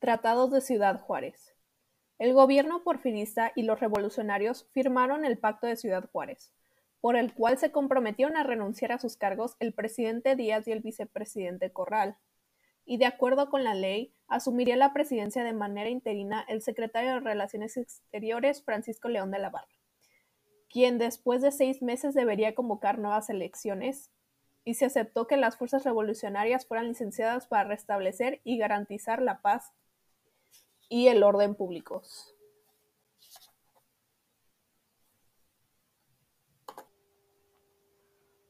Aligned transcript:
Tratados 0.00 0.50
de 0.50 0.62
Ciudad 0.62 0.98
Juárez. 0.98 1.54
El 2.18 2.32
gobierno 2.32 2.82
porfirista 2.82 3.52
y 3.54 3.64
los 3.64 3.80
revolucionarios 3.80 4.66
firmaron 4.72 5.26
el 5.26 5.36
Pacto 5.36 5.66
de 5.66 5.76
Ciudad 5.76 6.08
Juárez, 6.10 6.54
por 7.02 7.16
el 7.16 7.34
cual 7.34 7.58
se 7.58 7.70
comprometieron 7.70 8.34
a 8.38 8.42
renunciar 8.42 8.92
a 8.92 8.98
sus 8.98 9.18
cargos 9.18 9.56
el 9.60 9.74
presidente 9.74 10.36
Díaz 10.36 10.66
y 10.66 10.72
el 10.72 10.80
vicepresidente 10.80 11.70
Corral, 11.70 12.16
y 12.86 12.96
de 12.96 13.04
acuerdo 13.04 13.50
con 13.50 13.62
la 13.62 13.74
ley, 13.74 14.14
asumiría 14.26 14.74
la 14.76 14.94
presidencia 14.94 15.44
de 15.44 15.52
manera 15.52 15.90
interina 15.90 16.46
el 16.48 16.62
secretario 16.62 17.12
de 17.12 17.20
Relaciones 17.20 17.76
Exteriores 17.76 18.62
Francisco 18.64 19.10
León 19.10 19.30
de 19.30 19.38
la 19.38 19.50
Barra, 19.50 19.68
quien 20.70 20.96
después 20.96 21.42
de 21.42 21.52
seis 21.52 21.82
meses 21.82 22.14
debería 22.14 22.54
convocar 22.54 22.98
nuevas 22.98 23.28
elecciones 23.28 24.10
y 24.64 24.76
se 24.76 24.86
aceptó 24.86 25.26
que 25.26 25.36
las 25.36 25.58
fuerzas 25.58 25.84
revolucionarias 25.84 26.64
fueran 26.64 26.88
licenciadas 26.88 27.46
para 27.46 27.64
restablecer 27.64 28.40
y 28.44 28.56
garantizar 28.56 29.20
la 29.20 29.42
paz 29.42 29.74
y 30.90 31.06
el 31.06 31.22
orden 31.22 31.54
públicos. 31.54 32.34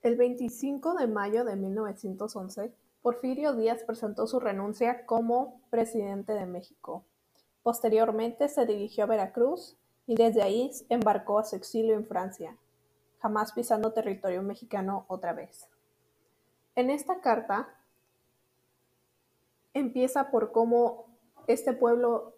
El 0.03 0.17
25 0.17 0.95
de 0.95 1.07
mayo 1.07 1.45
de 1.45 1.57
1911, 1.57 2.73
Porfirio 3.03 3.55
Díaz 3.55 3.85
presentó 3.85 4.27
su 4.27 4.41
renuncia 4.41 5.05
como 5.05 5.61
presidente 5.69 6.33
de 6.33 6.47
México. 6.47 7.05
Posteriormente 7.63 8.49
se 8.49 8.65
dirigió 8.65 9.05
a 9.05 9.09
Veracruz 9.09 9.77
y 10.07 10.15
desde 10.15 10.43
ahí 10.43 10.71
embarcó 10.89 11.39
a 11.39 11.45
su 11.45 11.57
exilio 11.57 11.95
en 11.95 12.07
Francia, 12.07 12.57
jamás 13.21 13.53
pisando 13.53 13.93
territorio 13.93 14.43
mexicano 14.43 15.05
otra 15.09 15.35
vez. 15.35 15.69
En 16.75 16.89
esta 16.89 17.21
carta 17.21 17.69
empieza 19.75 20.31
por 20.31 20.53
cómo 20.53 21.10
este 21.47 21.73
pueblo 21.73 22.35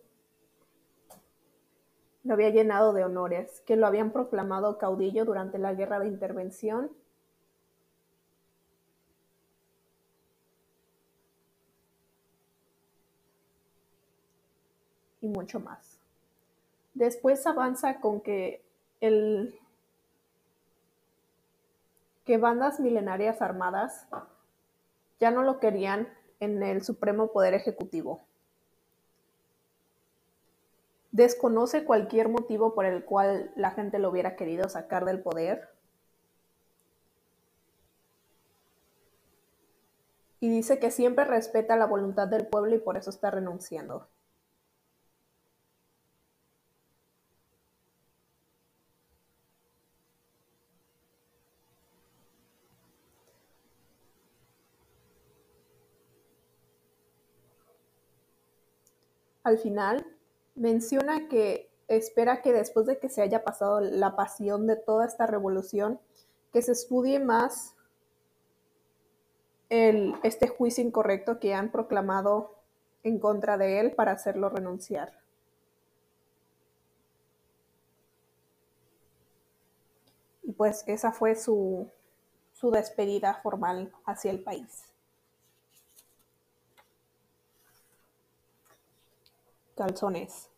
lo 2.24 2.34
había 2.34 2.50
llenado 2.50 2.92
de 2.92 3.04
honores, 3.04 3.62
que 3.66 3.76
lo 3.76 3.86
habían 3.86 4.12
proclamado 4.12 4.78
caudillo 4.78 5.24
durante 5.24 5.58
la 5.58 5.74
guerra 5.74 5.98
de 5.98 6.06
intervención. 6.06 6.90
Y 15.20 15.28
mucho 15.28 15.60
más. 15.60 15.98
Después 16.94 17.46
avanza 17.46 18.00
con 18.00 18.20
que 18.20 18.62
el 19.00 19.58
que 22.24 22.38
bandas 22.38 22.78
milenarias 22.78 23.42
armadas 23.42 24.06
ya 25.18 25.30
no 25.30 25.42
lo 25.42 25.58
querían 25.58 26.08
en 26.40 26.62
el 26.62 26.82
Supremo 26.82 27.32
Poder 27.32 27.54
Ejecutivo. 27.54 28.20
Desconoce 31.12 31.84
cualquier 31.84 32.30
motivo 32.30 32.74
por 32.74 32.86
el 32.86 33.04
cual 33.04 33.52
la 33.54 33.70
gente 33.72 33.98
lo 33.98 34.08
hubiera 34.10 34.34
querido 34.34 34.68
sacar 34.70 35.04
del 35.04 35.20
poder. 35.20 35.68
Y 40.40 40.48
dice 40.48 40.78
que 40.78 40.90
siempre 40.90 41.24
respeta 41.24 41.76
la 41.76 41.86
voluntad 41.86 42.28
del 42.28 42.46
pueblo 42.46 42.74
y 42.74 42.78
por 42.78 42.96
eso 42.96 43.10
está 43.10 43.30
renunciando. 43.30 44.08
Al 59.44 59.58
final, 59.58 60.06
menciona 60.54 61.28
que 61.28 61.70
espera 61.88 62.42
que 62.42 62.52
después 62.52 62.86
de 62.86 62.98
que 62.98 63.08
se 63.08 63.22
haya 63.22 63.44
pasado 63.44 63.80
la 63.80 64.16
pasión 64.16 64.66
de 64.66 64.76
toda 64.76 65.06
esta 65.06 65.26
revolución, 65.26 66.00
que 66.52 66.62
se 66.62 66.72
estudie 66.72 67.18
más 67.18 67.74
el, 69.68 70.14
este 70.22 70.48
juicio 70.48 70.84
incorrecto 70.84 71.40
que 71.40 71.54
han 71.54 71.70
proclamado 71.70 72.58
en 73.02 73.18
contra 73.18 73.56
de 73.56 73.80
él 73.80 73.92
para 73.92 74.12
hacerlo 74.12 74.48
renunciar. 74.48 75.18
Y 80.42 80.52
pues 80.52 80.84
esa 80.86 81.12
fue 81.12 81.34
su, 81.36 81.90
su 82.52 82.70
despedida 82.70 83.40
formal 83.42 83.92
hacia 84.04 84.30
el 84.30 84.42
país. 84.42 84.92
Calzones. 89.82 90.48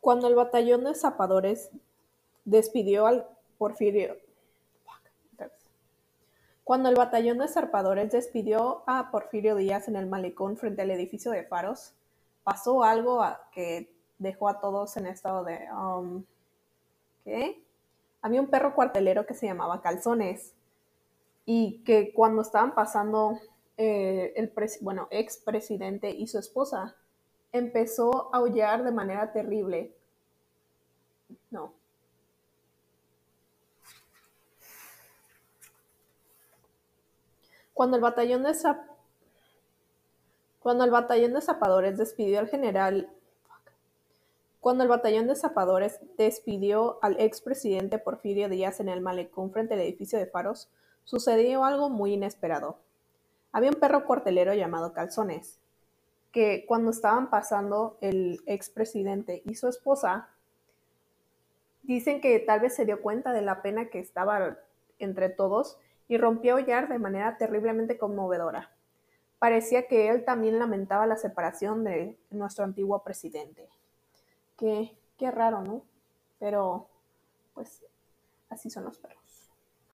Cuando 0.00 0.26
el 0.26 0.34
batallón 0.34 0.82
de 0.84 0.94
zapadores 0.94 1.70
despidió 2.44 3.06
al 3.06 3.28
Porfirio 3.58 4.16
cuando 6.64 6.90
el 6.90 6.96
batallón 6.96 7.38
de 7.38 7.48
zarpadores 7.48 8.12
despidió 8.12 8.82
a 8.86 9.10
Porfirio 9.10 9.56
Díaz 9.56 9.88
en 9.88 9.96
el 9.96 10.06
malecón 10.06 10.58
frente 10.58 10.82
al 10.82 10.90
edificio 10.90 11.30
de 11.30 11.44
Faros, 11.44 11.94
pasó 12.44 12.84
algo 12.84 13.24
que 13.52 13.97
dejó 14.18 14.48
a 14.48 14.60
todos 14.60 14.96
en 14.96 15.06
estado 15.06 15.44
de... 15.44 15.68
Um, 15.72 16.24
¿Qué? 17.24 17.62
Había 18.22 18.40
un 18.40 18.48
perro 18.48 18.74
cuartelero 18.74 19.26
que 19.26 19.34
se 19.34 19.46
llamaba 19.46 19.80
Calzones 19.80 20.54
y 21.44 21.82
que 21.84 22.12
cuando 22.12 22.42
estaban 22.42 22.74
pasando 22.74 23.38
eh, 23.76 24.32
el 24.36 24.52
bueno, 24.80 25.08
ex 25.10 25.38
presidente 25.38 26.10
y 26.10 26.26
su 26.26 26.38
esposa, 26.38 26.96
empezó 27.52 28.34
a 28.34 28.38
aullar 28.38 28.84
de 28.84 28.90
manera 28.90 29.32
terrible. 29.32 29.94
No. 31.50 31.72
Cuando 37.72 37.96
el 37.96 38.02
batallón 38.02 38.42
de 38.42 38.52
cuando 40.58 40.84
el 40.84 40.90
batallón 40.90 41.32
de 41.34 41.40
zapadores 41.40 41.96
despidió 41.96 42.40
al 42.40 42.48
general 42.48 43.08
cuando 44.68 44.84
el 44.84 44.90
batallón 44.90 45.26
de 45.26 45.34
zapadores 45.34 45.98
despidió 46.18 46.98
al 47.00 47.18
expresidente 47.18 47.98
Porfirio 47.98 48.50
Díaz 48.50 48.80
en 48.80 48.90
el 48.90 49.00
malecón 49.00 49.50
frente 49.50 49.72
al 49.72 49.80
edificio 49.80 50.18
de 50.18 50.26
Faros, 50.26 50.68
sucedió 51.04 51.64
algo 51.64 51.88
muy 51.88 52.12
inesperado. 52.12 52.76
Había 53.50 53.70
un 53.70 53.76
perro 53.76 54.04
cuartelero 54.04 54.52
llamado 54.52 54.92
Calzones, 54.92 55.58
que 56.32 56.66
cuando 56.68 56.90
estaban 56.90 57.30
pasando 57.30 57.96
el 58.02 58.42
expresidente 58.44 59.40
y 59.46 59.54
su 59.54 59.68
esposa, 59.68 60.28
dicen 61.82 62.20
que 62.20 62.38
tal 62.38 62.60
vez 62.60 62.76
se 62.76 62.84
dio 62.84 63.00
cuenta 63.00 63.32
de 63.32 63.40
la 63.40 63.62
pena 63.62 63.88
que 63.88 64.00
estaba 64.00 64.58
entre 64.98 65.30
todos 65.30 65.78
y 66.08 66.18
rompió 66.18 66.56
a 66.56 66.58
aullar 66.58 66.90
de 66.90 66.98
manera 66.98 67.38
terriblemente 67.38 67.96
conmovedora. 67.96 68.70
Parecía 69.38 69.88
que 69.88 70.10
él 70.10 70.26
también 70.26 70.58
lamentaba 70.58 71.06
la 71.06 71.16
separación 71.16 71.84
de 71.84 72.18
nuestro 72.28 72.64
antiguo 72.64 73.02
presidente. 73.02 73.70
Qué, 74.58 74.94
qué 75.16 75.30
raro, 75.30 75.62
¿no? 75.62 75.86
Pero, 76.38 76.90
pues, 77.54 77.82
así 78.50 78.70
son 78.70 78.84
los 78.84 78.98
perros. 78.98 79.17